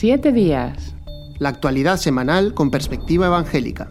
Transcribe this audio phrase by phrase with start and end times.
[0.00, 0.94] Siete días.
[1.38, 3.90] La actualidad semanal con perspectiva evangélica.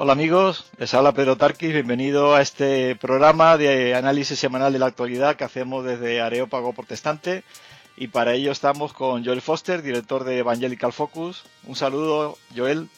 [0.00, 4.86] Hola amigos, les habla Pedro Tarquis, bienvenido a este programa de análisis semanal de la
[4.86, 7.42] actualidad que hacemos desde Areópago Protestante
[7.96, 11.42] y para ello estamos con Joel Foster, director de Evangelical Focus.
[11.66, 12.88] Un saludo, Joel.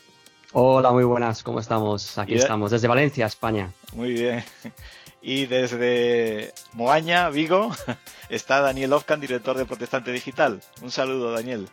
[0.53, 2.19] Hola, muy buenas, ¿cómo estamos?
[2.19, 3.73] Aquí estamos, desde Valencia, España.
[3.95, 4.45] Muy bien.
[5.23, 7.71] Y desde Moaña, Vigo,
[8.31, 10.63] está Daniel Ofcan, director de Protestante Digital.
[10.81, 11.69] Un saludo, Daniel.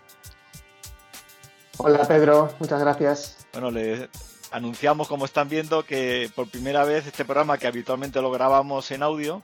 [1.77, 3.47] Hola, Pedro, muchas gracias.
[3.53, 4.09] Bueno, le
[4.51, 9.03] anunciamos, como están viendo, que por primera vez este programa que habitualmente lo grabamos en
[9.03, 9.43] audio,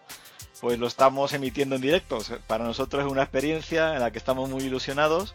[0.62, 2.20] pues lo estamos emitiendo en directo.
[2.48, 5.34] Para nosotros es una experiencia en la que estamos muy ilusionados.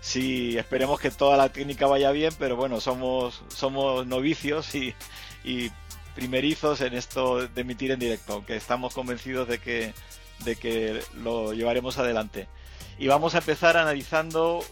[0.00, 4.94] Sí, esperemos que toda la técnica vaya bien, pero bueno, somos, somos novicios y,
[5.44, 5.70] y
[6.14, 9.94] primerizos en esto de emitir en directo, aunque estamos convencidos de que,
[10.44, 12.48] de que lo llevaremos adelante
[12.98, 14.64] y vamos a empezar analizando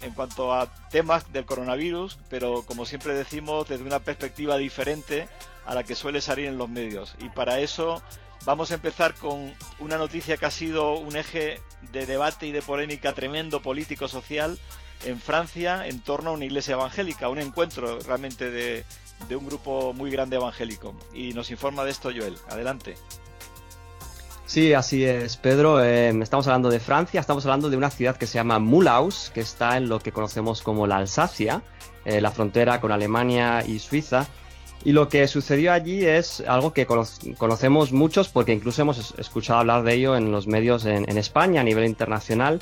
[0.00, 5.28] en cuanto a temas del coronavirus, pero como siempre decimos, desde una perspectiva diferente
[5.66, 7.16] a la que suele salir en los medios.
[7.18, 8.02] Y para eso
[8.44, 11.60] vamos a empezar con una noticia que ha sido un eje
[11.92, 14.58] de debate y de polémica tremendo político-social
[15.04, 18.84] en Francia en torno a una iglesia evangélica, un encuentro realmente de,
[19.28, 20.94] de un grupo muy grande evangélico.
[21.12, 22.36] Y nos informa de esto Joel.
[22.48, 22.94] Adelante.
[24.54, 25.82] Sí, así es, Pedro.
[25.82, 29.40] Em, estamos hablando de Francia, estamos hablando de una ciudad que se llama Mulaus, que
[29.40, 31.62] está en lo que conocemos como la Alsacia,
[32.04, 34.28] eh, la frontera con Alemania y Suiza.
[34.84, 39.82] Y lo que sucedió allí es algo que conocemos muchos porque incluso hemos escuchado hablar
[39.82, 42.60] de ello en los medios en, España a nivel internacional.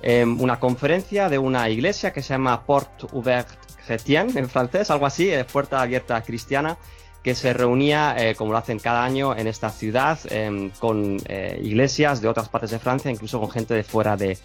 [0.00, 5.06] Em, una conferencia de una iglesia que se llama Porte Ouverte Chrétienne en francés, algo
[5.06, 6.78] así, eh, puerta abierta cristiana,
[7.22, 11.60] que se reunía, eh, como lo hacen cada año, en esta ciudad, em, con eh,
[11.62, 14.36] iglesias de otras partes de Francia, incluso con gente de fuera de,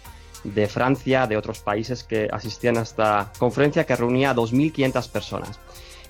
[0.68, 5.58] Francia, de otros países que asistían a esta conferencia que reunía a 2.500 personas.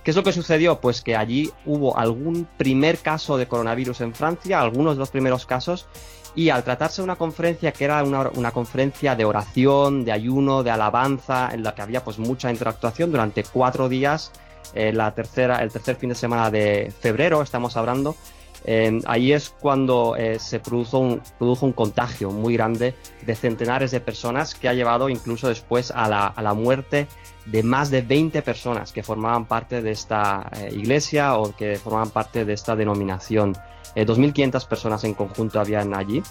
[0.05, 0.81] ¿Qué es lo que sucedió?
[0.81, 5.47] Pues que allí hubo algún primer caso de coronavirus en Francia, algunos de los primeros
[5.47, 5.87] casos,
[6.35, 10.63] y al tratarse de una conferencia que era una, una, conferencia de oración, de ayuno,
[10.63, 14.31] de alabanza, en la que había pues mucha interactuación durante cuatro días,
[14.75, 18.17] eh, tercera, el tercer fin de semana de febrero, estamos hablando,
[18.65, 23.91] eh, ahí es cuando eh, se produjo un, produjo un contagio muy grande de centenares
[23.93, 27.07] de personas que ha llevado incluso después a la, a la muerte
[27.47, 32.45] de más de 20 personas que formaban parte de esta iglesia o que formaban parte
[32.45, 33.55] de esta denominación.
[33.97, 36.23] 2.500 personas en conjunto habían allí.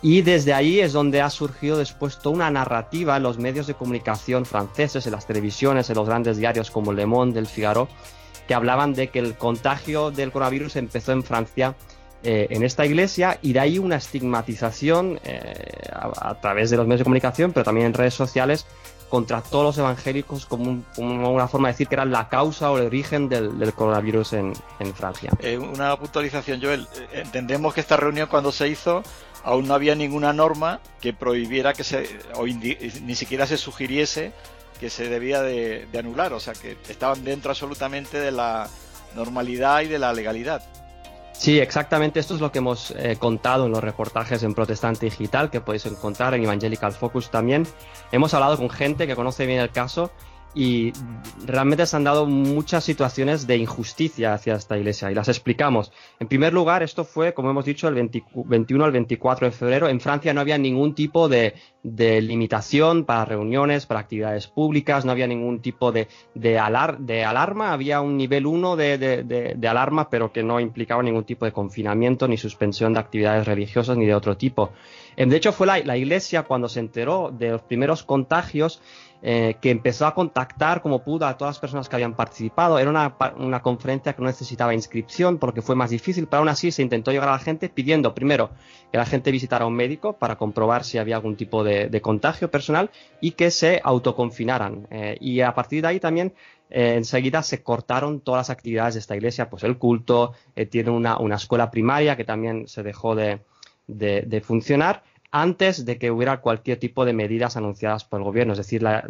[0.00, 3.74] Y desde ahí es donde ha surgido después toda una narrativa en los medios de
[3.74, 7.88] comunicación franceses, en las televisiones, en los grandes diarios como Le Monde, El Figaro,
[8.46, 11.74] que hablaban de que el contagio del coronavirus empezó en Francia
[12.22, 15.54] eh, en esta iglesia y de ahí una estigmatización eh,
[15.92, 18.66] a, través de los medios de comunicación, pero también en redes sociales,
[19.08, 22.86] contra todos los evangélicos como, una forma de decir que eran la causa o el
[22.86, 24.54] origen del, coronavirus en,
[24.94, 25.30] Francia.
[25.40, 26.88] Eh, una puntualización, Joel.
[27.12, 29.02] Entendemos que esta reunión cuando se hizo
[29.48, 34.32] aún no había ninguna norma que prohibiera que se, o ni siquiera se sugiriese
[34.78, 38.68] que se debía de, anular, o sea que estaban dentro absolutamente de la
[39.16, 40.62] normalidad y de la legalidad.
[41.32, 42.20] Sí, exactamente.
[42.20, 45.86] Esto es lo que hemos eh, contado en los reportajes en Protestante Digital, que podéis
[45.86, 47.66] encontrar en Evangelical Focus también.
[48.12, 50.10] Hemos hablado con gente que conoce bien el caso
[50.54, 50.92] y
[51.46, 55.92] realmente se han dado muchas situaciones de injusticia hacia esta iglesia y las explicamos.
[56.20, 57.94] En primer lugar, esto fue, como hemos dicho, el
[58.34, 59.88] 21 al 24 de febrero.
[59.88, 65.26] En Francia no había ningún tipo de, limitación para reuniones, para actividades públicas, no había
[65.26, 71.02] ningún tipo de, de, alarma, había un nivel 1 de, alarma, pero que no implicaba
[71.02, 74.72] ningún tipo de confinamiento ni suspensión de actividades religiosas ni de otro tipo.
[75.16, 78.80] De hecho, fue la iglesia cuando se enteró de los primeros contagios
[79.20, 82.78] eh, que empezó a contactar como pudo a todas las personas que habían participado.
[82.78, 86.82] Era una, conferencia que no necesitaba inscripción porque fue más difícil, pero aún así se
[86.82, 88.50] intentó llegar a la gente pidiendo primero
[88.92, 92.48] que la gente visitara a un médico para comprobar si había algún tipo de, contagio
[92.48, 94.86] personal y que se autoconfinaran.
[94.90, 96.32] Eh, y a partir de ahí también
[96.70, 100.34] eh, enseguida se cortaron todas las actividades de esta iglesia, pues el culto,
[100.70, 103.40] tiene una, escuela primaria que también se dejó de
[104.44, 108.52] funcionar antes de que hubiera cualquier tipo de medidas anunciadas por el gobierno.
[108.52, 109.04] Es decir, la,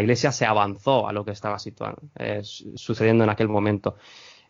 [0.00, 3.96] iglesia, se avanzó a lo que estaba situando, eh, sucediendo en aquel momento.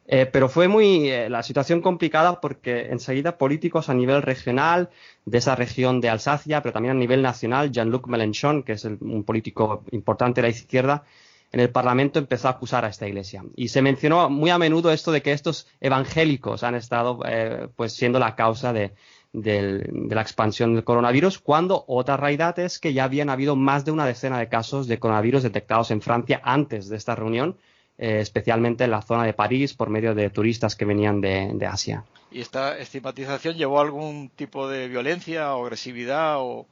[0.07, 4.91] Eh, pero fue muy eh, la situación complicada porque enseguida políticos a nivel regional
[5.25, 9.25] de esa región de Alsacia, pero también a nivel nacional, Jean-Luc Mélenchon, que es un
[9.25, 11.05] político importante de la izquierda,
[11.53, 13.45] en el Parlamento empezó a acusar a esta iglesia.
[13.57, 17.21] Y se mencionó muy a menudo esto de que estos evangélicos han estado
[17.75, 18.93] pues siendo la causa de,
[19.33, 24.07] la expansión del coronavirus, cuando otra realidad es que ya habían habido más de una
[24.07, 27.57] decena de casos de coronavirus detectados en Francia antes de esta reunión
[28.03, 32.03] eh, especialmente en la zona de París, por medio de turistas que venían de, Asia.
[32.31, 36.67] ¿Y esta estigmatización llevó a algún tipo de violencia o agresividad o,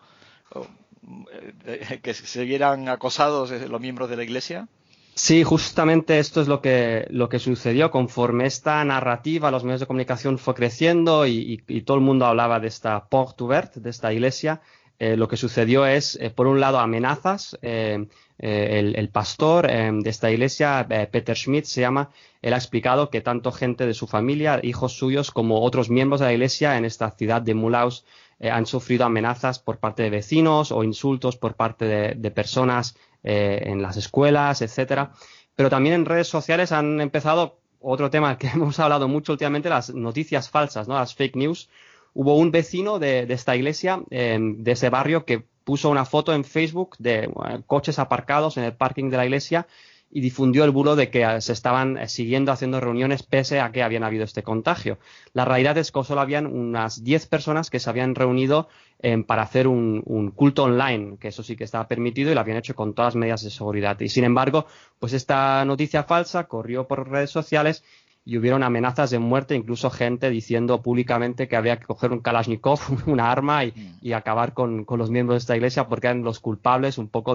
[2.03, 4.69] que se vieran acosados los miembros de la Iglesia?
[5.19, 7.91] Sí, justamente esto es lo que, lo que sucedió.
[7.91, 12.69] Conforme esta narrativa, los medios de comunicación fue creciendo y, todo el mundo hablaba de
[12.69, 14.61] esta porte ouverte, de esta iglesia,
[15.01, 18.07] eh, lo que sucedió es, eh, por un lado, amenazas eh,
[18.39, 22.11] el, pastor de esta iglesia, Peter Schmidt se llama,
[22.41, 26.27] él ha explicado que tanto gente de su familia, hijos suyos, como otros miembros de
[26.27, 28.05] la iglesia en esta ciudad de Mulaus
[28.41, 33.97] han sufrido amenazas por parte de vecinos o insultos por parte de, personas en las
[33.97, 35.13] escuelas, etcétera.
[35.55, 39.95] Pero también en redes sociales han empezado otro tema que hemos hablado mucho últimamente, las
[39.95, 40.95] noticias falsas, ¿no?
[40.95, 41.69] las fake news.
[42.15, 46.45] Hubo un vecino de, de esta iglesia, de ese barrio, que puso una foto en
[46.45, 47.31] Facebook de
[47.67, 49.67] coches aparcados en el parking de la iglesia
[50.11, 53.73] y difundió el bulo de que eh, se estaban eh, siguiendo haciendo reuniones pese a
[53.73, 54.99] que habían habido este contagio.
[55.33, 58.69] La realidad es que solo habían unas 10 personas que se habían reunido
[59.01, 62.41] em, para hacer un, un, culto online, que eso sí que estaba permitido y lo
[62.41, 64.01] habían hecho con todas las medidas de seguridad.
[64.01, 64.67] Y sin embargo,
[64.99, 67.85] pues esta noticia falsa corrió por redes sociales
[68.29, 72.79] y hubieron amenazas de muerte, incluso gente diciendo públicamente que había que coger un Kalashnikov,
[73.07, 73.73] una arma y,
[74.03, 74.13] mm.
[74.13, 77.35] acabar con, los miembros de esta iglesia porque eran los culpables un poco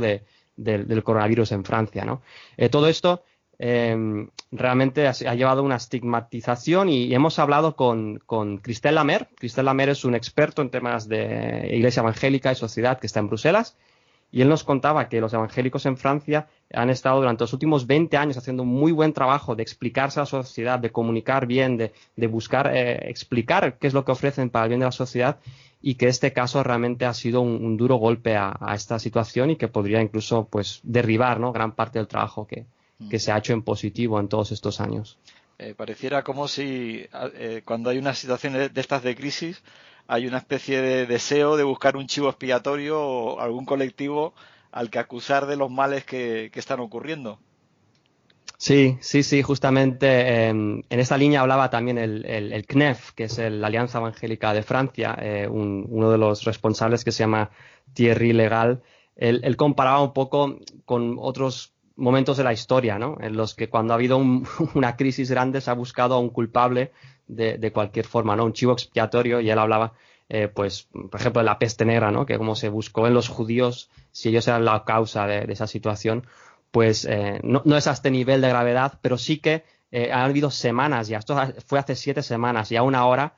[0.55, 2.05] del coronavirus en Francia.
[2.05, 2.21] ¿no?
[2.57, 3.23] Eh, todo esto
[3.59, 9.29] em, realmente ha, llevado una estigmatización y, hemos hablado con, con Christelle Lamer.
[9.37, 13.27] Christelle Lamer es un experto en temas de iglesia evangélica y sociedad que está en
[13.27, 13.77] Bruselas
[14.33, 18.17] y él nos contaba que los evangélicos en Francia han estado durante los últimos 20
[18.17, 22.27] años haciendo un muy buen trabajo de explicarse a la sociedad, de comunicar bien, de,
[22.27, 25.37] buscar eh, explicar qué es lo que ofrecen para el bien de la sociedad
[25.83, 29.67] y que este caso realmente ha sido un, duro golpe a, esta situación y que
[29.67, 31.53] podría incluso pues derribar ¿no?
[31.53, 32.65] gran parte del trabajo que,
[32.97, 33.15] mm.
[33.15, 35.19] se ha hecho en positivo en todos estos años.
[35.59, 39.61] Eh, pareciera como si eh, cuando hay una situación de estas de crisis
[40.07, 44.33] hay una especie de deseo de buscar un chivo expiatorio o algún colectivo
[44.71, 47.39] al que acusar de los males que, están ocurriendo.
[48.57, 53.67] Sí, sí, sí, justamente em, en esta línea hablaba también el, CNEF, que es la
[53.67, 57.51] Alianza Evangélica de Francia, eh, uno de los responsables que se llama
[57.93, 58.81] Thierry Legal.
[59.15, 63.17] Él, comparaba un poco con otros momentos de la historia, ¿no?
[63.19, 64.17] En los que cuando ha habido
[64.73, 66.91] una crisis grande se ha buscado a un culpable
[67.27, 68.45] de, cualquier forma, ¿no?
[68.45, 69.93] Un chivo expiatorio y él hablaba,
[70.29, 72.25] eh, pues, por ejemplo, de la peste negra, ¿no?
[72.25, 76.25] Que como se buscó en los judíos, si ellos eran la causa de, esa situación,
[76.71, 80.49] pues eh, no, es a este nivel de gravedad, pero sí que eh, han habido
[80.49, 83.35] semanas ya, esto fue hace siete semanas y aún ahora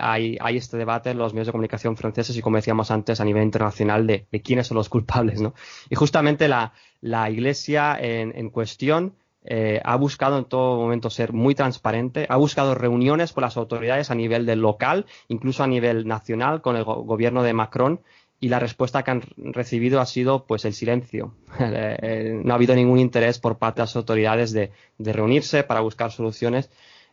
[0.00, 3.24] hay, hay, este debate en los medios de comunicación franceses y como decíamos antes a
[3.24, 5.54] nivel internacional de, quiénes son los culpables, ¿no?
[5.90, 11.54] Y justamente la, la iglesia en cuestión eh, ha buscado en todo momento ser muy
[11.54, 16.60] transparente, ha buscado reuniones con las autoridades a nivel del local, incluso a nivel nacional
[16.60, 18.00] con el gobierno de Macron
[18.40, 21.34] y la respuesta que han recibido ha sido pues el silencio.
[21.60, 26.12] Eh, no ha habido ningún interés por parte de las autoridades de, reunirse para buscar
[26.12, 26.70] soluciones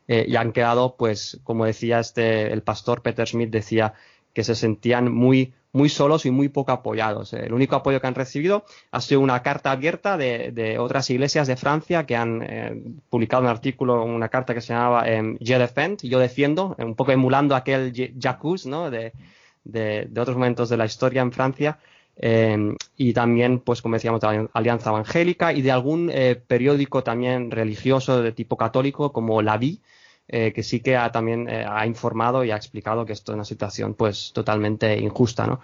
[0.07, 3.93] eh, y han quedado pues como decía este el pastor Peter Schmidt decía
[4.33, 7.33] que se sentían muy muy solos y muy poco apoyados.
[7.33, 11.57] El único apoyo que han recibido ha sido una carta abierta de, otras iglesias de
[11.57, 15.99] Francia que han eh, publicado un artículo, una carta que se llamaba eh, Je Defend,
[16.01, 18.89] yo defiendo, un poco emulando aquel Jacques ¿no?
[18.89, 19.11] de,
[20.17, 21.77] otros momentos de la historia en Francia.
[22.17, 26.09] Eh, y también, pues como decíamos, de la Alianza Evangélica y de algún
[26.47, 29.81] periódico también religioso de tipo católico como La Vie,
[30.27, 33.35] eh, que sí que ha, también eh, ha informado y ha explicado que esto es
[33.35, 35.61] una situación pues totalmente injusta, ¿no?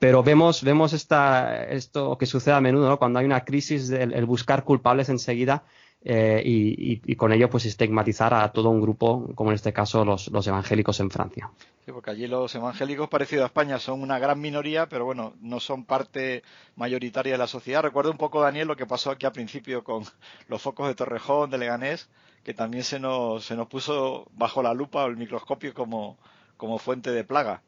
[0.00, 2.98] Pero vemos, vemos esta, esto que sucede a menudo.
[2.98, 5.62] Cuando hay una crisis, el, buscar culpables enseguida
[6.02, 10.28] eh, y, con ello pues estigmatizar a todo un grupo, como en este caso los,
[10.28, 11.50] los evangélicos en Francia.
[11.84, 15.60] Sí, porque allí los evangélicos parecidos a España son una gran minoría, pero bueno, no
[15.60, 16.42] son parte
[16.76, 17.82] mayoritaria de la sociedad.
[17.82, 20.04] Recuerdo un poco, Daniel, lo que pasó aquí al principio con
[20.48, 22.08] los focos de Torrejón, de Leganés,
[22.42, 26.18] que también se nos, se nos puso bajo la lupa o el microscopio como,
[26.56, 27.62] como fuente de plaga.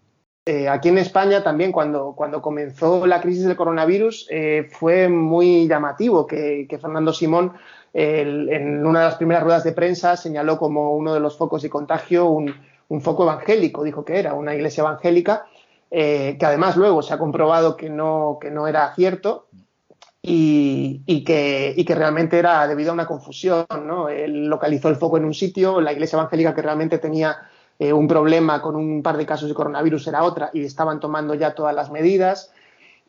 [0.45, 5.69] eh, aquí en España también cuando, cuando comenzó la crisis del coronavirus eh, fue muy
[5.69, 7.53] llamativo que, Fernando Simón
[7.95, 11.71] en una de las primeras ruedas de prensa señaló como uno de los focos de
[11.71, 12.55] contagio un,
[13.01, 15.47] foco evangélico, dijo que era una iglesia evangélica,
[15.91, 19.47] eh, que además luego se ha comprobado que no, que no era cierto
[20.23, 23.67] y, y, que, y, que, realmente era debido a una confusión.
[23.85, 24.09] ¿no?
[24.09, 27.37] Él localizó el foco en un sitio, la iglesia evangélica que realmente tenía
[27.79, 31.35] eh, un problema con un par de casos de coronavirus era otra y estaban tomando
[31.35, 32.53] ya todas las medidas.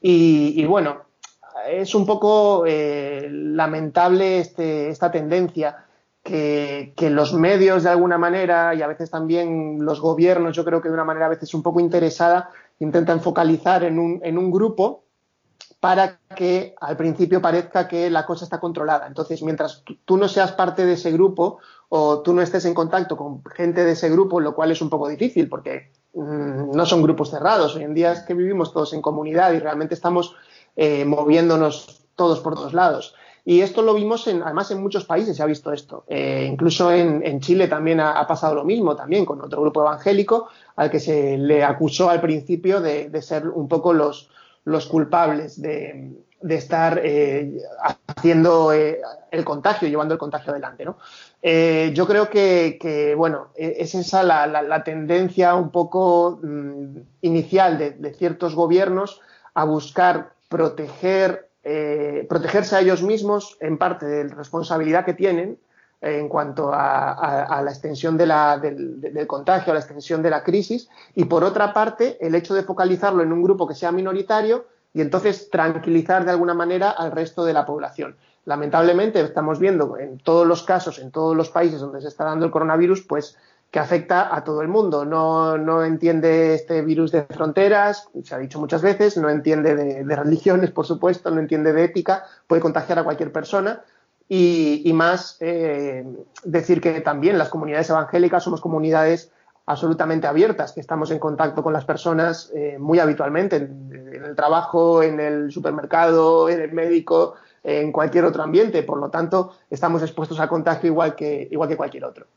[0.01, 1.03] Y, bueno,
[1.70, 5.86] es un poco eh, lamentable este, esta tendencia
[6.24, 10.89] que, los medios de alguna manera y a veces también los gobiernos, yo creo que
[10.89, 15.02] de una manera a veces un poco interesada, intentan focalizar en un, en un grupo
[15.83, 19.05] para que al principio parezca que la cosa está controlada.
[19.05, 21.59] Entonces, mientras tú no seas parte de ese grupo
[21.89, 24.89] o tú no estés en contacto con gente de ese grupo, lo cual es un
[24.89, 27.75] poco difícil porque mm, no son grupos cerrados.
[27.75, 30.37] Hoy en día es que vivimos todos en comunidad y realmente estamos
[30.77, 33.13] eh, moviéndonos todos por todos lados.
[33.43, 36.05] Y esto lo vimos en, además en muchos países se ha visto esto.
[36.07, 40.47] Eh, incluso en, Chile también ha, pasado lo mismo, también con otro grupo evangélico
[40.77, 44.29] al que se le acusó al principio de ser un poco los,
[44.65, 46.12] los culpables de,
[46.50, 47.58] estar eh,
[48.08, 49.01] haciendo eh,
[49.32, 50.86] el contagio, llevando el contagio adelante.
[50.86, 50.98] ¿no?
[51.41, 58.13] Eh, yo creo que, bueno, e, es esa la, tendencia un poco mm, inicial de,
[58.13, 59.22] ciertos gobiernos
[59.53, 61.50] a buscar proteger,
[62.27, 65.58] protegerse a ellos mismos en parte de la responsabilidad que tienen
[66.03, 71.45] en cuanto a, la extensión del, contagio, a la extensión de la crisis, y por
[71.45, 76.25] otra parte, el hecho de focalizarlo en un grupo que sea minoritario y entonces tranquilizar
[76.25, 78.17] de alguna manera al resto de la población.
[78.43, 82.45] Lamentablemente estamos viendo en todos los casos, en todos los países donde se está dando
[82.45, 83.38] el coronavirus, pues
[83.72, 85.05] que afecta a todo el mundo.
[85.05, 90.15] No, no entiende este virus de fronteras, se ha dicho muchas veces, no entiende de
[90.15, 93.81] religiones, por supuesto, no entiende de ética, puede contagiar a cualquier persona
[94.29, 96.05] y, más eh,
[96.43, 99.31] decir que también las comunidades evangélicas somos comunidades
[99.65, 105.03] absolutamente abiertas, que estamos en contacto con las personas eh, muy habitualmente, en, el trabajo,
[105.03, 108.83] en el supermercado, en el médico, en cualquier otro ambiente.
[108.83, 112.27] Por lo tanto, estamos expuestos a contagio igual que, igual que cualquier otro.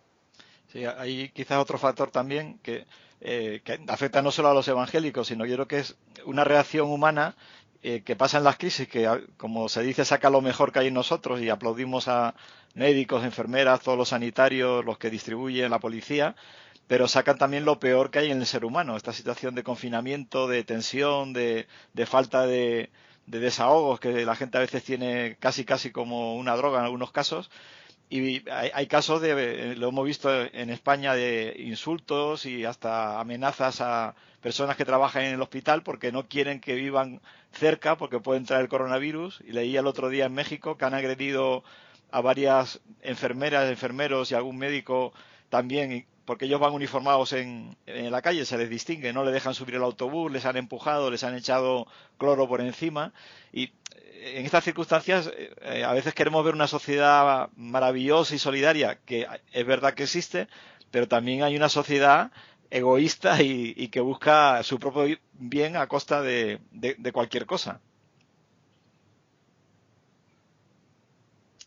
[0.68, 2.86] Sí, hay quizás otro factor también que,
[3.20, 6.88] eh, que afecta no solo a los evangélicos, sino yo creo que es una reacción
[6.90, 7.34] humana
[7.88, 10.88] eh, que pasa en las crisis, que como se dice, saca lo mejor que hay
[10.88, 12.34] en nosotros y aplaudimos a
[12.74, 16.34] médicos, enfermeras, todos los sanitarios, los que distribuyen, la policía,
[16.88, 20.48] pero sacan también lo peor que hay en el ser humano, esta situación de confinamiento,
[20.48, 21.68] de tensión, de,
[22.06, 22.90] falta de,
[23.26, 27.12] de desahogos que la gente a veces tiene casi casi como una droga en algunos
[27.12, 27.52] casos
[28.08, 34.14] y hay, casos de, lo hemos visto en España, de insultos y hasta amenazas a
[34.40, 37.20] personas que trabajan en el hospital porque no quieren que vivan
[37.50, 39.42] cerca porque puede entrar el coronavirus.
[39.44, 41.64] Y leí el otro día en México que han agredido
[42.12, 45.12] a varias enfermeras, enfermeros y algún médico
[45.48, 49.54] también porque ellos van uniformados en, en, la calle, se les distingue, no le dejan
[49.54, 51.86] subir el autobús, les han empujado, les han echado
[52.18, 53.12] cloro por encima
[53.52, 53.72] y
[54.35, 55.30] en estas circunstancias
[55.62, 60.49] eh, a veces queremos ver una sociedad maravillosa y solidaria, que es verdad que existe,
[60.90, 62.33] pero también hay una sociedad
[62.71, 66.61] egoísta y, que busca su propio bien a costa de,
[67.12, 67.80] cualquier cosa.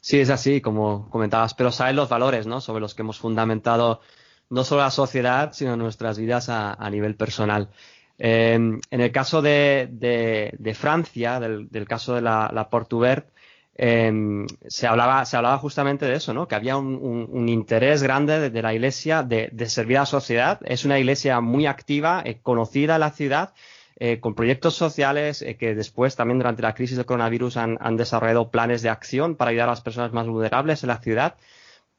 [0.02, 2.62] Sí, es así, como comentabas, pero saben los valores, ¿no?
[2.62, 4.02] Sobre los que hemos fundamentado
[4.50, 7.70] no solo la sociedad, sino nuestras vidas a nivel personal.
[8.20, 13.30] Em, en el caso de, Francia, del, caso de la, la Portubert,
[13.76, 16.46] em, se, hablaba, justamente de eso, ¿no?
[16.48, 20.60] que había un, interés grande de, la Iglesia de, servir a la sociedad.
[20.66, 23.54] Es una Iglesia muy activa, eh, conocida en la ciudad,
[24.02, 28.52] eh, con proyectos sociales eh, que después, también durante la crisis del coronavirus, han desarrollado
[28.52, 31.36] planes de acción para ayudar a las personas más vulnerables en la ciudad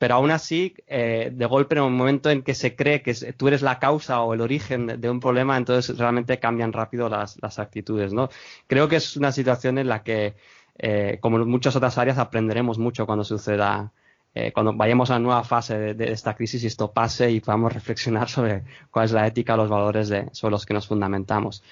[0.01, 3.49] pero aún así, eh, de golpe, en un momento en que se cree que tú
[3.49, 8.15] eres la causa o el origen de, un problema, entonces realmente cambian rápido las, actitudes,
[8.15, 8.31] ¿no?
[8.67, 10.37] Creo que es una situación en la que,
[10.79, 13.93] eh, como en muchas otras áreas, aprenderemos mucho cuando suceda,
[14.35, 17.71] eh, cuando vayamos a una nueva fase de, esta crisis y esto pase y podamos
[17.71, 21.63] reflexionar sobre cuál es la ética, los valores de, sobre los que nos fundamentamos.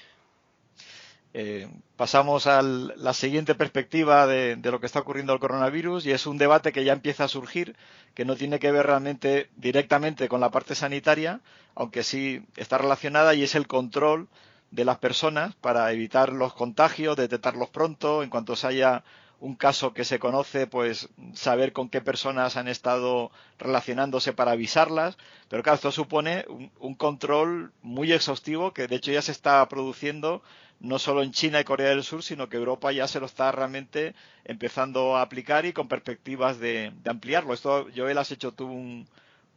[1.33, 6.25] Eh, pasamos a la siguiente perspectiva de, lo que está ocurriendo al coronavirus y es
[6.25, 7.75] un debate que ya empieza a surgir,
[8.15, 11.41] que no tiene que ver realmente directamente con la parte sanitaria,
[11.75, 14.27] aunque sí está relacionada y es el control
[14.71, 19.03] de las personas para evitar los contagios, detectarlos pronto, en cuanto se haya
[19.39, 25.17] un caso que se conoce, pues saber con qué personas han estado relacionándose para avisarlas.
[25.47, 26.45] Pero claro, esto supone
[26.79, 30.43] un, control muy exhaustivo que de hecho ya se está produciendo
[30.79, 33.51] no solo en China y Corea del Sur, sino que Europa ya se lo está
[33.51, 34.15] realmente
[34.45, 37.53] empezando a aplicar y con perspectivas de, ampliarlo.
[37.53, 39.05] Esto, Joel, has hecho tú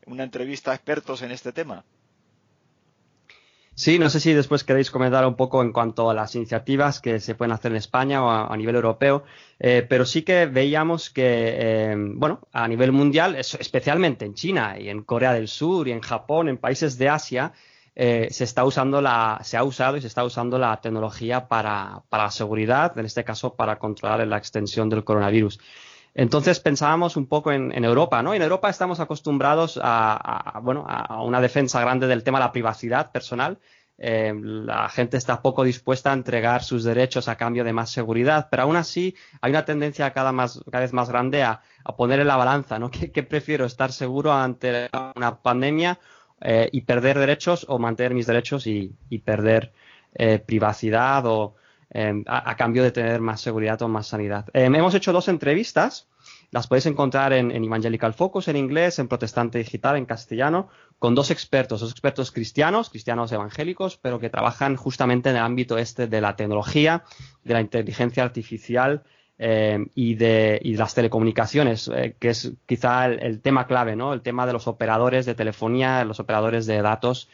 [0.07, 1.85] una entrevista a expertos en este tema.
[3.75, 7.21] Sí, no sé si después queréis comentar un poco en cuanto a las iniciativas que
[7.21, 9.25] se pueden hacer en España o a, nivel europeo,
[9.59, 14.91] eh, pero sí que veíamos que, eh, bueno, a nivel mundial, especialmente en China y
[14.91, 17.53] en Corea del Sur y en Japón, en países de Asia,
[17.95, 22.03] eh, se está usando la, se ha usado y se está usando la tecnología para,
[22.11, 25.59] para la seguridad, en este caso para controlar la extensión del coronavirus.
[26.15, 28.35] Entonces pensábamos un poco en, Europa, ¿no?
[28.35, 33.11] En Europa estamos acostumbrados a, bueno, a una defensa grande del tema de la privacidad
[33.13, 33.59] personal.
[34.05, 38.49] Eh, la gente está poco dispuesta a entregar sus derechos a cambio de más seguridad,
[38.51, 41.63] pero aún así hay una tendencia cada, más, cada vez más grande a,
[41.97, 42.91] poner en la balanza, ¿no?
[42.91, 43.65] ¿Qué, prefiero?
[43.65, 46.01] ¿Estar seguro ante una pandemia
[46.41, 48.93] eh, y perder derechos o mantener mis derechos y,
[49.25, 49.73] perder
[50.15, 51.55] eh, privacidad o,
[51.95, 54.47] Em, a, cambio de tener más seguridad o más sanidad.
[54.55, 56.09] Em, hemos hecho dos entrevistas,
[56.51, 61.31] las podéis encontrar en, Evangelical Focus en inglés, en Protestante Digital en castellano, con dos
[61.31, 66.23] expertos, dos expertos cristianos, cristianos evangélicos, pero que trabajan justamente en el ámbito este de
[66.23, 67.05] la tecnología,
[67.45, 69.03] de la inteligencia artificial
[69.37, 74.15] em, y, de, las telecomunicaciones, eh, que es quizá el, tema clave, ¿no?
[74.15, 77.29] El tema de los operadores de telefonía, los operadores de datos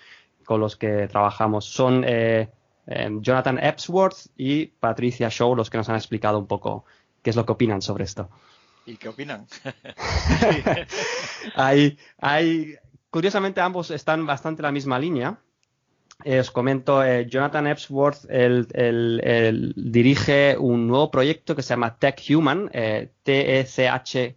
[0.44, 1.64] con los que trabajamos.
[1.66, 2.48] Son eh,
[3.20, 6.84] Jonathan Epsworth y Patricia Shaw, los que nos han explicado un poco
[7.22, 8.30] qué es lo que opinan sobre esto.
[8.86, 9.46] ¿Y qué opinan?
[11.54, 12.76] hay, hay,
[13.10, 15.38] curiosamente ambos están bastante en la misma línea.
[16.24, 18.26] Eh, os comento, eh, Jonathan Epsworth
[19.76, 24.32] dirige un nuevo proyecto que se llama Tech Human, eh, T-E-C-H-H-U-M-A-N.org,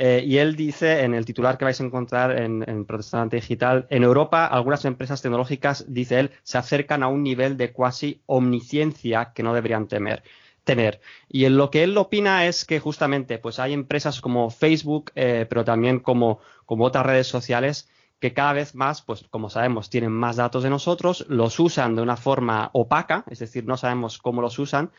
[0.00, 4.04] eh, y él dice en el titular que vais a encontrar en, Protestante Digital, en
[4.04, 9.42] Europa algunas empresas tecnológicas, dice él, se acercan a un nivel de cuasi omnisciencia que
[9.42, 10.22] no deberían temer
[10.62, 11.00] tener.
[11.28, 15.46] Y en lo que él opina es que justamente pues hay empresas como Facebook, eh,
[15.48, 17.88] pero también como, como otras redes sociales
[18.20, 22.02] que cada vez más, pues como sabemos, tienen más datos de nosotros, los usan de
[22.02, 24.90] una forma opaca, es decir, no sabemos cómo los usan,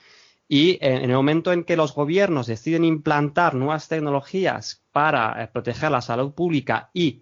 [0.51, 5.91] y en el momento en que los gobiernos deciden implantar nuevas tecnologías para eh, proteger
[5.91, 7.21] la salud pública y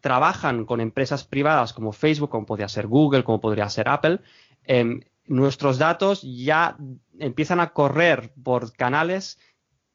[0.00, 4.20] trabajan con empresas privadas como Facebook, como podría ser Google, como podría ser Apple,
[4.62, 6.76] em, nuestros datos ya
[7.18, 9.40] empiezan a correr por canales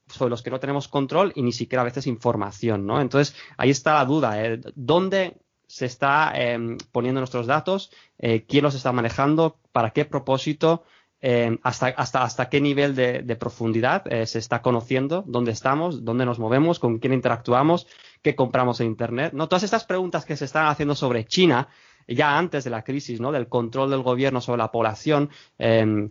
[0.07, 2.91] sobre los que no tenemos control y ni siquiera a veces información.
[2.99, 4.59] Entonces, ahí está la duda, ¿eh?
[4.75, 5.37] ¿dónde
[5.67, 7.91] se está em, poniendo nuestros datos?
[8.19, 9.57] Eh, ¿Quién los está manejando?
[9.71, 10.83] ¿Para qué propósito?
[11.23, 16.25] Eh, hasta, hasta, hasta qué nivel de, profundidad eh, se está conociendo, dónde estamos, dónde
[16.25, 17.87] nos movemos, con quién interactuamos,
[18.23, 19.33] qué compramos en Internet.
[19.33, 19.47] ¿no?
[19.47, 21.67] Todas estas preguntas que se están haciendo sobre China,
[22.07, 23.31] ya antes de la crisis, ¿no?
[23.31, 25.29] del control del gobierno sobre la población,
[25.59, 26.09] em,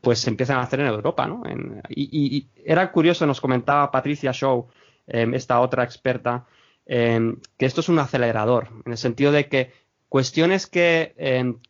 [0.00, 1.26] pues se empiezan a hacer en Europa.
[1.26, 1.42] ¿no?
[1.90, 4.68] y, era curioso, nos comentaba Patricia Shaw,
[5.06, 6.46] em, esta otra experta,
[6.86, 9.79] em, que esto es un acelerador, en el sentido de que
[10.10, 11.14] Cuestiones que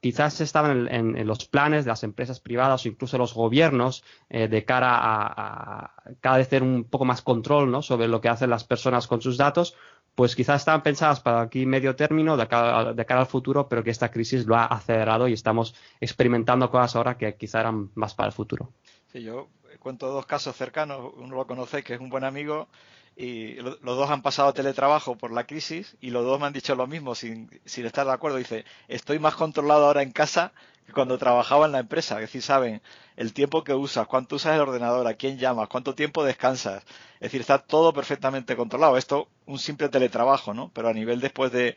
[0.01, 4.65] quizás estaban en, los planes de las empresas privadas o incluso los gobiernos eh, de
[4.65, 9.07] cara a, cada vez tener un poco más control sobre lo que hacen las personas
[9.07, 9.77] con sus datos,
[10.15, 13.85] pues quizás estaban pensadas para aquí medio término, de cara, de cara, al futuro, pero
[13.85, 18.15] que esta crisis lo ha acelerado y estamos experimentando cosas ahora que quizá eran más
[18.15, 18.73] para el futuro.
[19.13, 19.49] Sí, yo
[19.81, 21.13] cuento dos casos cercanos.
[21.19, 22.69] Uno lo conoce, que es un buen amigo
[23.17, 26.75] y los dos han pasado teletrabajo por la crisis y los dos me han dicho
[26.75, 28.39] lo mismo sin, sin estar de acuerdo.
[28.39, 30.53] Dice, estoy más controlado ahora en casa
[30.87, 32.15] que cuando trabajaba en la empresa.
[32.15, 32.81] Es decir, saben
[33.17, 36.83] el tiempo que usas, cuánto usas el ordenador, a quién llamas, cuánto tiempo descansas.
[37.15, 38.97] Es decir, está todo perfectamente controlado.
[38.97, 40.71] Esto, un simple teletrabajo, ¿no?
[40.73, 41.77] Pero a nivel después de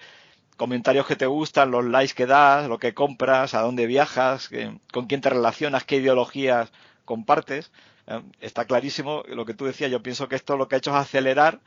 [0.55, 4.49] comentarios que te gustan, los likes que das, lo que compras, a dónde viajas,
[4.93, 6.71] con quién te relacionas, qué ideologías
[7.05, 7.71] compartes
[8.39, 9.91] está clarísimo lo que tú decías.
[9.91, 11.59] Yo pienso que esto lo que ha hecho es acelerar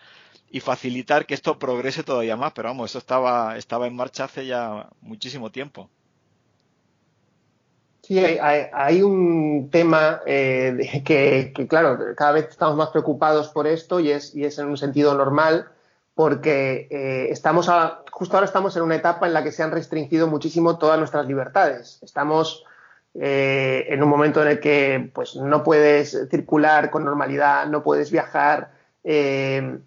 [0.50, 2.52] y facilitar que esto progrese todavía más.
[2.52, 5.90] Pero vamos, eso estaba, estaba en marcha hace ya muchísimo tiempo.
[8.02, 14.12] Sí, hay, un tema eh, que, claro, cada vez estamos más preocupados por esto y
[14.12, 15.68] es, y es en un sentido normal
[16.14, 17.68] porque eh, estamos
[18.12, 21.26] justo ahora estamos en una etapa en la que se han restringido muchísimo todas nuestras
[21.26, 21.98] libertades.
[22.00, 22.64] Estamos
[23.20, 28.10] eh, en un momento en el que pues, no puedes circular con normalidad, no puedes
[28.10, 28.70] viajar.
[29.04, 29.78] Eh,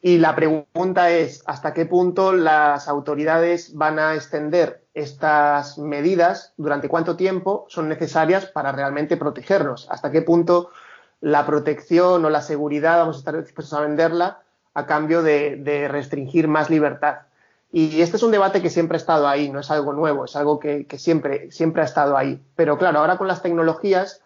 [0.00, 6.88] y la pregunta es, ¿hasta qué punto las autoridades van a extender estas medidas, durante
[6.88, 10.70] cuánto tiempo son necesarias para realmente protegernos, hasta qué punto
[11.20, 14.40] la protección o la seguridad vamos a estar dispuestos a venderla
[14.74, 17.20] a cambio de, restringir más libertad.
[17.76, 20.36] Y este es un debate que siempre ha estado ahí, no es algo nuevo, es
[20.36, 22.40] algo que, siempre, siempre ha estado ahí.
[22.54, 24.22] Pero claro, ahora con las tecnologías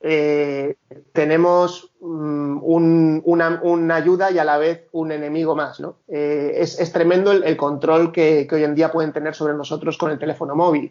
[0.00, 0.74] eh,
[1.12, 5.78] tenemos mm, una, ayuda y a la vez un enemigo más.
[5.78, 5.98] ¿no?
[6.08, 10.18] Eh, es, tremendo el, control que, hoy en día pueden tener sobre nosotros con el
[10.18, 10.90] teléfono móvil.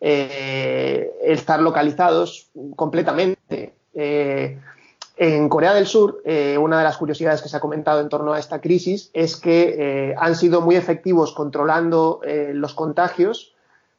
[0.00, 3.74] Eh, estar localizados completamente.
[5.24, 6.22] En Corea del Sur,
[6.58, 10.14] una de las curiosidades que se ha comentado en torno a esta crisis es que
[10.18, 13.54] han sido muy efectivos controlando los contagios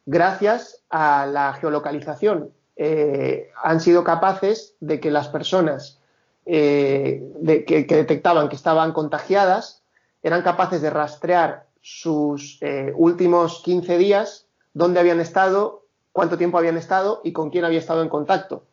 [0.05, 5.99] gracias a la geolocalización eh, han sido capaces de que las personas
[6.45, 7.21] eh,
[7.67, 9.83] que, detectaban que estaban contagiadas
[10.23, 16.77] eran capaces de rastrear sus eh, últimos 15 días, dónde habían estado, cuánto tiempo habían
[16.77, 18.63] estado y con quién había estado en contacto.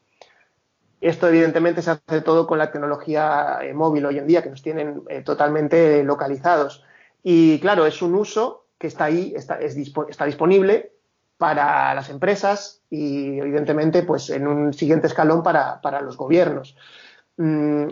[1.00, 5.02] Esto evidentemente se hace todo con la tecnología móvil hoy en día, que nos tienen
[5.24, 6.84] totalmente localizados.
[7.22, 10.92] Y claro, es un uso que está ahí, está, está disponible
[11.40, 16.76] para las empresas y evidentemente pues en un siguiente escalón para, los gobiernos.
[17.38, 17.86] Mm,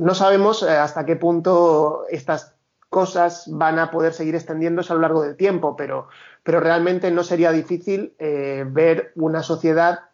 [0.00, 2.54] no sabemos eh, hasta qué punto estas
[2.88, 6.08] cosas van a poder seguir extendiéndose a lo largo del tiempo, pero,
[6.42, 10.09] pero realmente no sería difícil eh, ver una sociedad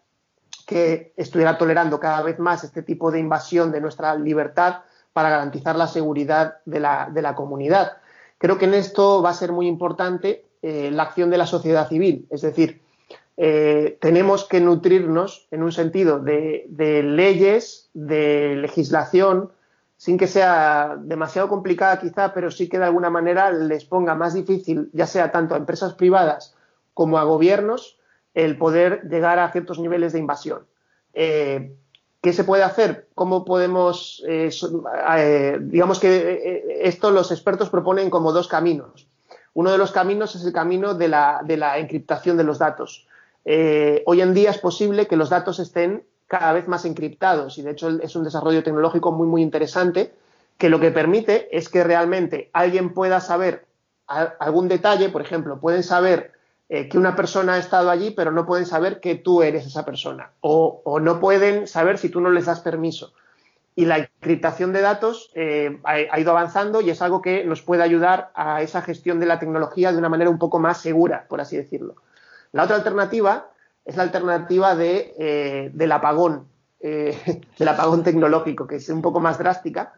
[0.66, 5.76] que estuviera tolerando cada vez más este tipo de invasión de nuestra libertad para garantizar
[5.76, 7.98] la seguridad de la, de la comunidad.
[8.38, 11.88] Creo que en esto va a ser muy importante eh, la acción de la sociedad
[11.88, 12.26] civil.
[12.28, 12.82] Es decir,
[13.36, 16.66] eh, tenemos que nutrirnos en un sentido de,
[17.04, 19.52] leyes, de legislación,
[19.96, 24.34] sin que sea demasiado complicada quizá, pero sí que de alguna manera les ponga más
[24.34, 26.54] difícil, ya sea tanto a empresas privadas
[26.94, 27.98] como a gobiernos,
[28.36, 30.66] el poder llegar a ciertos niveles de invasión.
[31.14, 31.74] Eh,
[32.20, 33.08] ¿Qué se puede hacer?
[33.14, 34.22] ¿Cómo podemos,
[35.60, 39.06] digamos que esto los expertos proponen como dos caminos.
[39.56, 43.06] Uno de los caminos es el camino de la, encriptación de los datos.
[43.46, 47.62] Eh, hoy en día es posible que los datos estén cada vez más encriptados y
[47.62, 50.12] de hecho es un desarrollo tecnológico muy muy interesante
[50.58, 53.64] que lo que permite es que realmente alguien pueda saber
[54.06, 56.32] algún detalle, por ejemplo, pueden saber
[56.68, 59.84] eh, que una persona ha estado allí, pero no pueden saber que tú eres esa
[59.84, 63.12] persona o no pueden saber si tú no les das permiso
[63.78, 67.82] y la encriptación de datos eh, ha, ido avanzando y es algo que nos puede
[67.82, 71.42] ayudar a esa gestión de la tecnología de una manera un poco más segura, por
[71.42, 71.94] así decirlo.
[72.52, 73.50] La otra alternativa
[73.84, 76.48] es la alternativa de, eh, del apagón,
[76.80, 79.92] del apagón tecnológico, que es un poco más drástica,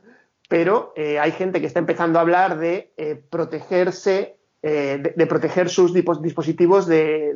[0.48, 2.90] pero hay gente que está empezando a hablar de
[3.28, 7.35] protegerse, de, proteger sus dispositivos de,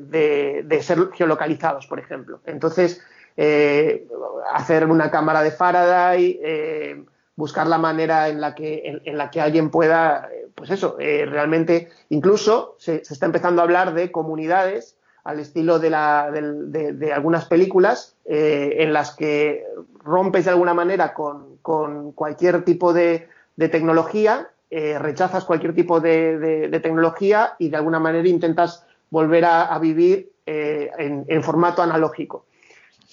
[0.64, 2.40] de ser geolocalizados, por ejemplo.
[2.46, 3.00] Entonces,
[3.37, 4.06] eh,
[4.52, 7.04] hacer una cámara de Faraday, eh,
[7.35, 11.88] buscar la manera en la que, en, la que alguien pueda, eh, pues eso, realmente,
[12.11, 18.16] incluso se, está empezando a hablar de comunidades al estilo de, la, de, algunas películas
[18.26, 19.64] en las que
[20.04, 24.50] rompes de alguna manera con, cualquier tipo de, tecnología,
[24.98, 31.82] rechazas cualquier tipo de, tecnología y de alguna manera intentas volver a, vivir en formato
[31.82, 32.46] analógico.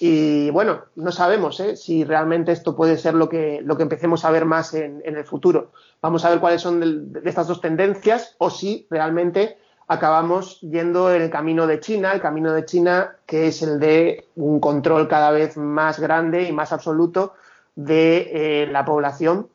[0.02, 1.76] Y bueno, no sabemos ¿eh?
[1.76, 5.24] si realmente esto puede ser lo que, lo que empecemos a ver más en, el
[5.24, 5.72] futuro.
[6.00, 11.20] Vamos a ver cuáles son de, estas dos tendencias o si realmente acabamos yendo en
[11.20, 15.32] el camino de China, el camino de China que es el de un control cada
[15.32, 17.34] vez más grande y más absoluto
[17.76, 19.48] de eh, la población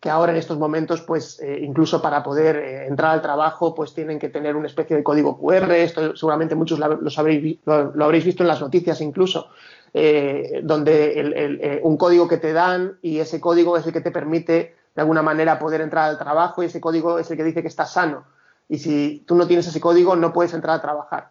[0.00, 3.92] que ahora en estos momentos, pues eh, incluso para poder eh, entrar al trabajo, pues
[3.92, 5.70] tienen que tener una especie de código QR.
[5.72, 9.50] Esto seguramente muchos lo, habréis, lo, habréis visto en las noticias incluso,
[9.92, 14.74] eh, donde un código que te dan y ese código es el que te permite
[14.94, 17.68] de alguna manera poder entrar al trabajo y ese código es el que dice que
[17.68, 18.24] estás sano.
[18.70, 21.30] Y si tú no tienes ese código, no puedes entrar a trabajar.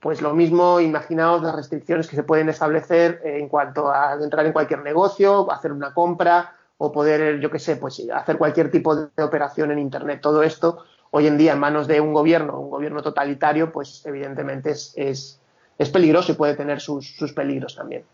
[0.00, 4.52] Pues lo mismo, imaginaos las restricciones que se pueden establecer en cuanto a entrar en
[4.52, 9.22] cualquier negocio, hacer una compra, o poder, yo qué sé, pues hacer cualquier tipo de
[9.22, 10.20] operación en Internet.
[10.20, 14.70] Todo esto, hoy en día, en manos de un gobierno, un gobierno totalitario, pues evidentemente
[14.70, 15.40] es, es,
[15.78, 18.04] es peligroso y puede tener sus, sus peligros también.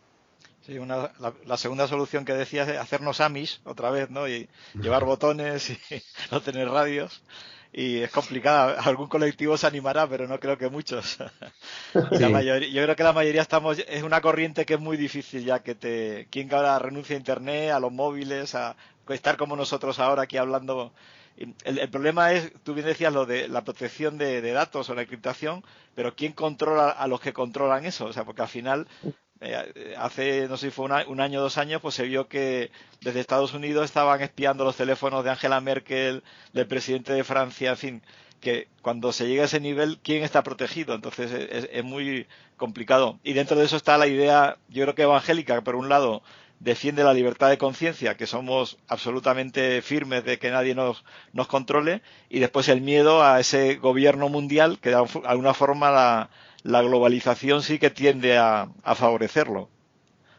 [0.64, 1.10] Sí, una,
[1.44, 4.28] la, segunda solución que decías es hacernos amis otra vez, ¿no?
[4.28, 4.48] Y
[4.80, 5.78] llevar botones y
[6.30, 7.22] no tener radios
[7.72, 8.80] y es complicada.
[8.82, 11.18] Algún colectivo se animará, pero no creo que muchos.
[11.94, 15.74] yo creo que la mayoría estamos, es una corriente que es muy difícil ya que
[15.74, 18.76] te, quien ahora renuncia a internet, a los móviles, a
[19.08, 20.92] estar como nosotros ahora aquí hablando
[21.36, 25.64] el, problema es, tú bien decías lo de la protección de, datos o la encriptación,
[25.94, 28.06] pero ¿quién controla a los que controlan eso?
[28.06, 28.86] O sea, porque al final,
[29.42, 32.70] eh, hace, no sé si fue un año o dos años, pues se vio que
[33.00, 37.76] desde Estados Unidos estaban espiando los teléfonos de Angela Merkel, del presidente de Francia, en
[37.76, 38.02] fin,
[38.40, 40.94] que cuando se llega a ese nivel, ¿quién está protegido?
[40.94, 41.32] Entonces
[41.72, 42.26] es, muy
[42.56, 43.18] complicado.
[43.24, 46.22] Y dentro de eso está la idea, yo creo que evangélica, por un lado,
[46.60, 52.02] defiende la libertad de conciencia, que somos absolutamente firmes de que nadie nos, nos controle,
[52.28, 56.30] y después el miedo a ese gobierno mundial que de alguna forma la,
[56.62, 59.68] la globalización sí que tiende a favorecerlo.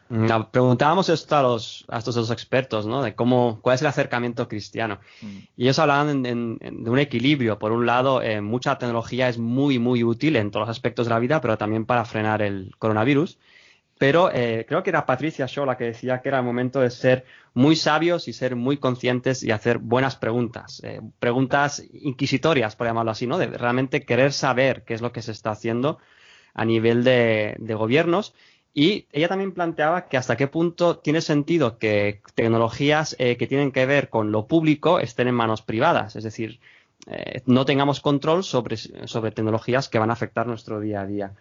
[0.08, 3.02] Mm, preguntábamos esto a, los, a estos dos expertos, ¿no?
[3.02, 5.00] De cómo, cuál es el acercamiento cristiano.
[5.22, 5.38] Mm.
[5.56, 6.32] Y ellos hablaban de
[6.90, 7.58] un equilibrio.
[7.58, 11.10] Por un lado, eh, mucha tecnología es muy, muy útil en todos los aspectos de
[11.10, 13.38] la vida, pero también para frenar el coronavirus.
[13.96, 16.90] Pero eh, creo que era Patricia Shaw la que decía que era el momento de
[16.90, 20.82] ser muy sabios y ser muy conscientes y hacer buenas preguntas.
[20.84, 23.38] Eh, preguntas inquisitorias, por llamarlo así, ¿no?
[23.38, 25.98] De realmente querer saber qué es lo que se está haciendo
[26.54, 28.34] a nivel de, de gobiernos
[28.76, 33.70] y ella también planteaba que hasta qué punto tiene sentido que tecnologías eh, que tienen
[33.70, 36.58] que ver con lo público estén en manos privadas, es decir,
[37.06, 41.32] eh, no tengamos control sobre, sobre, tecnologías que van a afectar nuestro día a día.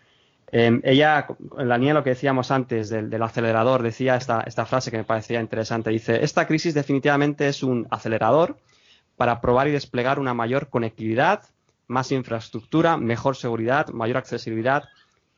[0.51, 1.25] Em, ella,
[1.57, 4.91] en la línea de lo que decíamos antes del, del acelerador, decía esta, esta, frase
[4.91, 5.89] que me parecía interesante.
[5.89, 8.57] Dice, esta crisis definitivamente es un acelerador
[9.17, 11.41] para probar y desplegar una mayor conectividad,
[11.87, 14.83] más infraestructura, mejor seguridad, mayor accesibilidad,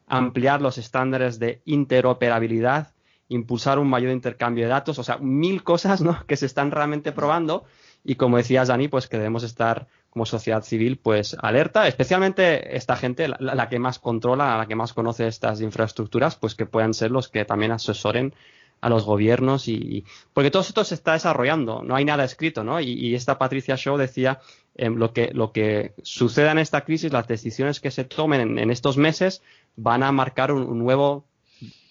[0.07, 2.93] ampliar los estándares de interoperabilidad,
[3.27, 6.25] impulsar un mayor intercambio de datos, o sea, mil cosas ¿no?
[6.27, 7.65] que se están realmente probando
[8.03, 12.95] y como decías Dani, pues que debemos estar como sociedad civil pues alerta, especialmente esta
[12.95, 17.11] gente, la, que más controla, la que más conoce estas infraestructuras, pues que puedan ser
[17.11, 18.33] los que también asesoren
[18.79, 22.79] a los gobiernos y, porque todo esto se está desarrollando, no hay nada escrito, ¿no?
[22.79, 24.39] Y, esta Patricia Shaw decía
[24.75, 28.69] em, lo que lo que suceda en esta crisis, las decisiones que se tomen en
[28.69, 29.41] estos meses
[29.75, 31.25] van a marcar un, nuevo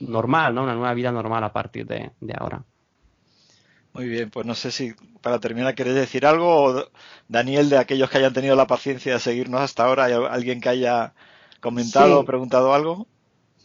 [0.01, 0.63] normal, ¿no?
[0.63, 2.65] Una nueva vida normal a partir de, ahora.
[3.93, 6.85] Muy bien, pues no sé si para terminar querés decir algo o
[7.29, 10.69] Daniel, de aquellos que hayan tenido la paciencia de seguirnos hasta ahora, ¿hay alguien que
[10.69, 11.15] haya
[11.61, 13.07] comentado o preguntado algo?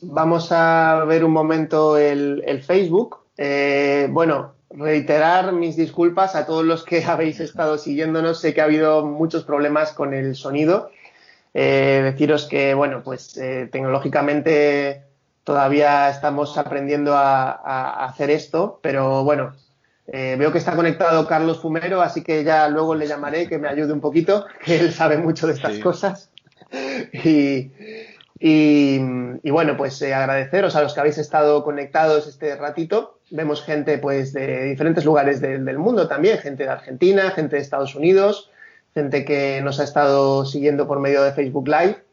[0.02, 3.18] Vamos a ver un momento el, Facebook.
[3.38, 8.40] Eh, bueno, reiterar mis disculpas a todos los que habéis estado siguiéndonos.
[8.40, 10.92] Sé que ha habido muchos problemas con el sonido.
[11.54, 15.04] Eh, deciros que, bueno, pues eh, tecnológicamente
[15.44, 19.56] todavía estamos aprendiendo a, hacer esto, pero bueno,
[20.08, 23.68] eh, veo que está conectado Carlos Fumero, así que ya luego le llamaré que me
[23.68, 26.32] ayude un poquito, que él sabe mucho de estas cosas.
[27.12, 27.72] Y,
[29.44, 33.18] y, bueno, pues agradeceros a los que habéis estado conectados este ratito.
[33.32, 37.96] Vemos gente pues de diferentes lugares del mundo también, gente de Argentina, gente de Estados
[37.96, 38.52] Unidos,
[38.94, 42.04] gente que nos ha estado siguiendo por medio de Facebook Live.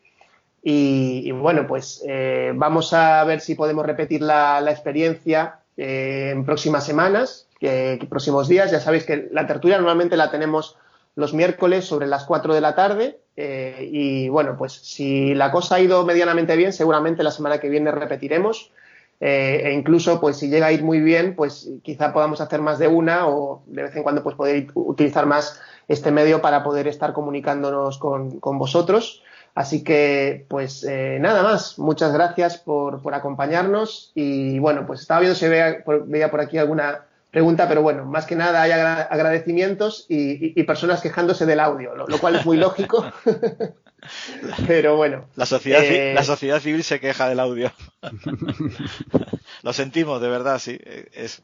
[0.68, 6.84] Y, bueno, pues eh, vamos a ver si podemos repetir la, experiencia eh, en próximas
[6.84, 8.72] semanas, que, próximos días.
[8.72, 10.76] Ya sabéis que la tertulia normalmente la tenemos
[11.14, 13.20] los miércoles sobre las 4 de la tarde.
[13.36, 17.68] Eh, y bueno, pues si la cosa ha ido medianamente bien, seguramente la semana que
[17.68, 18.72] viene repetiremos.
[19.20, 22.88] e incluso, pues si llega a ir muy bien, pues quizá podamos hacer más de
[22.88, 27.12] una o de vez en cuando pues poder utilizar más este medio para poder estar
[27.12, 29.22] comunicándonos con, vosotros.
[29.54, 31.78] Así que, pues eh, nada más.
[31.78, 34.12] Muchas gracias por, acompañarnos.
[34.14, 38.04] Y bueno, pues estaba viendo si veía por, veía por aquí alguna pregunta, pero bueno,
[38.06, 43.04] más que nada hay agradecimientos y, personas quejándose del audio, lo, cual es muy lógico.
[44.66, 45.26] pero bueno.
[45.36, 47.70] La sociedad, eh, la sociedad civil se queja del audio.
[49.62, 50.78] lo sentimos, de verdad, sí.
[51.12, 51.42] Es,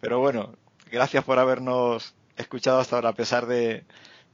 [0.00, 0.54] pero bueno,
[0.90, 3.84] gracias por habernos escuchado hasta ahora, a pesar de,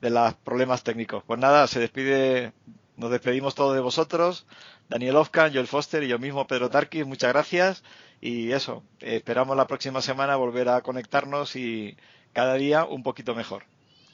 [0.00, 1.22] los problemas técnicos.
[1.26, 2.52] Pues nada, se despide,
[2.96, 4.46] nos despedimos todos de vosotros.
[4.88, 7.82] Daniel Ofkan, Joel Foster y yo mismo, Pedro Tarquis, muchas gracias.
[8.20, 11.96] Y eso, esperamos la próxima semana volver a conectarnos y
[12.32, 13.64] cada día un poquito mejor.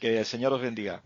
[0.00, 1.02] Que el Señor os bendiga.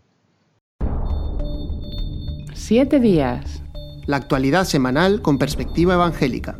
[2.53, 3.63] Siete días.
[4.05, 6.57] La actualidad semanal con perspectiva evangélica.